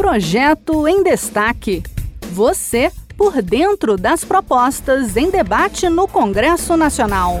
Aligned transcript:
Projeto 0.00 0.88
em 0.88 1.02
Destaque. 1.02 1.82
Você 2.32 2.90
por 3.18 3.42
dentro 3.42 3.98
das 3.98 4.24
propostas 4.24 5.14
em 5.14 5.30
debate 5.30 5.90
no 5.90 6.08
Congresso 6.08 6.74
Nacional. 6.74 7.40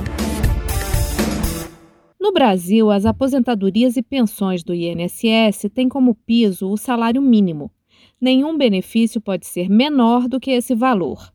No 2.20 2.30
Brasil, 2.34 2.90
as 2.90 3.06
aposentadorias 3.06 3.96
e 3.96 4.02
pensões 4.02 4.62
do 4.62 4.74
INSS 4.74 5.70
têm 5.72 5.88
como 5.88 6.14
piso 6.14 6.68
o 6.68 6.76
salário 6.76 7.22
mínimo. 7.22 7.72
Nenhum 8.20 8.58
benefício 8.58 9.22
pode 9.22 9.46
ser 9.46 9.70
menor 9.70 10.28
do 10.28 10.38
que 10.38 10.50
esse 10.50 10.74
valor. 10.74 11.32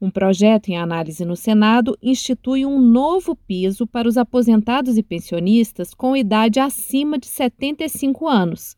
Um 0.00 0.10
projeto 0.10 0.70
em 0.70 0.76
análise 0.76 1.24
no 1.24 1.36
Senado 1.36 1.96
institui 2.02 2.66
um 2.66 2.80
novo 2.80 3.36
piso 3.36 3.86
para 3.86 4.08
os 4.08 4.16
aposentados 4.16 4.98
e 4.98 5.04
pensionistas 5.04 5.94
com 5.94 6.16
idade 6.16 6.58
acima 6.58 7.16
de 7.16 7.28
75 7.28 8.26
anos. 8.26 8.74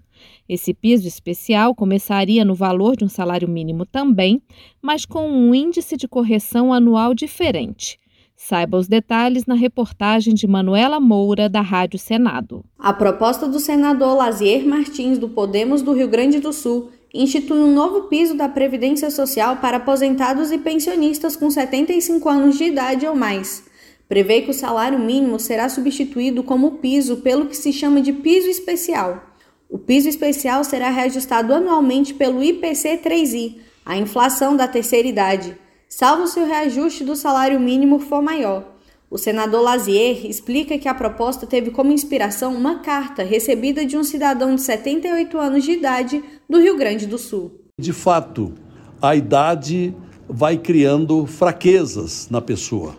Esse 0.48 0.72
piso 0.72 1.06
especial 1.06 1.74
começaria 1.74 2.44
no 2.44 2.54
valor 2.54 2.96
de 2.96 3.04
um 3.04 3.08
salário 3.08 3.48
mínimo 3.48 3.84
também, 3.84 4.42
mas 4.80 5.04
com 5.04 5.28
um 5.28 5.54
índice 5.54 5.96
de 5.96 6.06
correção 6.06 6.72
anual 6.72 7.14
diferente. 7.14 7.98
Saiba 8.36 8.76
os 8.76 8.86
detalhes 8.86 9.46
na 9.46 9.54
reportagem 9.54 10.34
de 10.34 10.46
Manuela 10.46 11.00
Moura, 11.00 11.48
da 11.48 11.62
Rádio 11.62 11.98
Senado. 11.98 12.62
A 12.78 12.92
proposta 12.92 13.48
do 13.48 13.58
senador 13.58 14.14
Lazier 14.14 14.66
Martins, 14.66 15.18
do 15.18 15.28
Podemos 15.28 15.80
do 15.80 15.94
Rio 15.94 16.06
Grande 16.06 16.38
do 16.38 16.52
Sul, 16.52 16.90
institui 17.14 17.58
um 17.58 17.72
novo 17.72 18.02
piso 18.02 18.36
da 18.36 18.46
Previdência 18.46 19.10
Social 19.10 19.56
para 19.56 19.78
aposentados 19.78 20.52
e 20.52 20.58
pensionistas 20.58 21.34
com 21.34 21.50
75 21.50 22.28
anos 22.28 22.58
de 22.58 22.64
idade 22.64 23.06
ou 23.06 23.16
mais. 23.16 23.64
Prevê 24.06 24.42
que 24.42 24.50
o 24.50 24.54
salário 24.54 24.98
mínimo 24.98 25.40
será 25.40 25.68
substituído 25.68 26.42
como 26.42 26.72
piso 26.72 27.16
pelo 27.18 27.46
que 27.46 27.56
se 27.56 27.72
chama 27.72 28.02
de 28.02 28.12
piso 28.12 28.48
especial. 28.48 29.35
O 29.68 29.78
piso 29.78 30.08
especial 30.08 30.62
será 30.62 30.90
reajustado 30.90 31.52
anualmente 31.52 32.14
pelo 32.14 32.42
IPC 32.42 33.00
3I, 33.04 33.56
a 33.84 33.96
inflação 33.96 34.56
da 34.56 34.68
terceira 34.68 35.08
idade, 35.08 35.56
salvo 35.88 36.26
se 36.26 36.38
o 36.38 36.46
reajuste 36.46 37.04
do 37.04 37.16
salário 37.16 37.58
mínimo 37.58 37.98
for 37.98 38.22
maior. 38.22 38.76
O 39.08 39.18
senador 39.18 39.62
Lazier 39.62 40.26
explica 40.26 40.78
que 40.78 40.88
a 40.88 40.94
proposta 40.94 41.46
teve 41.46 41.70
como 41.70 41.92
inspiração 41.92 42.54
uma 42.54 42.80
carta 42.80 43.22
recebida 43.22 43.86
de 43.86 43.96
um 43.96 44.02
cidadão 44.02 44.54
de 44.54 44.60
78 44.62 45.38
anos 45.38 45.64
de 45.64 45.72
idade 45.72 46.24
do 46.48 46.60
Rio 46.60 46.76
Grande 46.76 47.06
do 47.06 47.16
Sul. 47.16 47.60
De 47.78 47.92
fato, 47.92 48.52
a 49.00 49.14
idade 49.14 49.94
vai 50.28 50.56
criando 50.56 51.24
fraquezas 51.26 52.28
na 52.30 52.40
pessoa. 52.40 52.96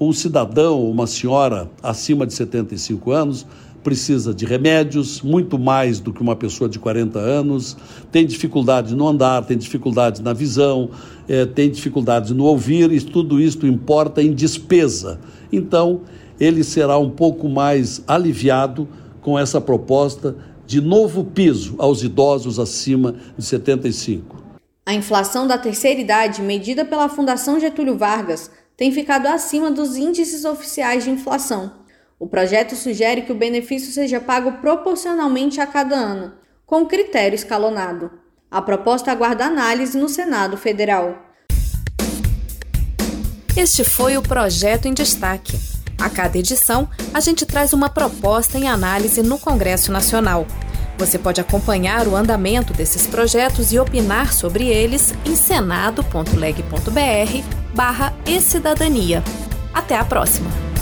Um 0.00 0.12
cidadão, 0.12 0.90
uma 0.90 1.06
senhora 1.06 1.70
acima 1.82 2.26
de 2.26 2.32
75 2.32 3.10
anos, 3.10 3.46
precisa 3.84 4.34
de 4.34 4.46
remédios, 4.46 5.20
muito 5.20 5.58
mais 5.58 6.00
do 6.00 6.12
que 6.12 6.22
uma 6.22 6.34
pessoa 6.34 6.68
de 6.68 6.78
40 6.78 7.18
anos, 7.18 7.76
tem 8.10 8.26
dificuldade 8.26 8.96
no 8.96 9.06
andar, 9.06 9.44
tem 9.44 9.56
dificuldade 9.56 10.22
na 10.22 10.32
visão, 10.32 10.90
é, 11.28 11.44
tem 11.44 11.70
dificuldade 11.70 12.32
no 12.32 12.44
ouvir, 12.44 12.90
e 12.90 13.00
tudo 13.00 13.38
isso 13.38 13.64
importa 13.66 14.22
em 14.22 14.32
despesa. 14.32 15.20
Então, 15.52 16.00
ele 16.40 16.64
será 16.64 16.98
um 16.98 17.10
pouco 17.10 17.48
mais 17.48 18.02
aliviado 18.08 18.88
com 19.20 19.38
essa 19.38 19.60
proposta 19.60 20.34
de 20.66 20.80
novo 20.80 21.22
piso 21.22 21.74
aos 21.78 22.02
idosos 22.02 22.58
acima 22.58 23.14
de 23.36 23.44
75. 23.44 24.42
A 24.86 24.94
inflação 24.94 25.46
da 25.46 25.58
terceira 25.58 26.00
idade, 26.00 26.42
medida 26.42 26.84
pela 26.84 27.08
Fundação 27.08 27.60
Getúlio 27.60 27.96
Vargas, 27.96 28.50
tem 28.76 28.90
ficado 28.90 29.26
acima 29.26 29.70
dos 29.70 29.96
índices 29.96 30.44
oficiais 30.44 31.04
de 31.04 31.10
inflação. 31.10 31.83
O 32.18 32.26
projeto 32.26 32.76
sugere 32.76 33.22
que 33.22 33.32
o 33.32 33.36
benefício 33.36 33.92
seja 33.92 34.20
pago 34.20 34.52
proporcionalmente 34.52 35.60
a 35.60 35.66
cada 35.66 35.96
ano, 35.96 36.34
com 36.64 36.86
critério 36.86 37.34
escalonado. 37.34 38.10
A 38.50 38.62
proposta 38.62 39.10
aguarda 39.10 39.46
análise 39.46 39.98
no 39.98 40.08
Senado 40.08 40.56
Federal. 40.56 41.18
Este 43.56 43.84
foi 43.84 44.16
o 44.16 44.22
projeto 44.22 44.86
em 44.86 44.94
destaque. 44.94 45.58
A 45.98 46.10
cada 46.10 46.38
edição, 46.38 46.88
a 47.12 47.20
gente 47.20 47.46
traz 47.46 47.72
uma 47.72 47.88
proposta 47.88 48.58
em 48.58 48.68
análise 48.68 49.22
no 49.22 49.38
Congresso 49.38 49.92
Nacional. 49.92 50.46
Você 50.98 51.18
pode 51.18 51.40
acompanhar 51.40 52.06
o 52.06 52.14
andamento 52.14 52.72
desses 52.72 53.06
projetos 53.06 53.72
e 53.72 53.78
opinar 53.78 54.32
sobre 54.32 54.68
eles 54.68 55.14
em 55.24 55.34
senado.leg.br 55.34 56.04
barra 57.74 58.14
e 58.26 58.40
cidadania. 58.40 59.22
Até 59.72 59.96
a 59.96 60.04
próxima! 60.04 60.73